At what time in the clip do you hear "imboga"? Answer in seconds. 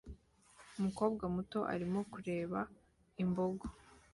3.23-3.65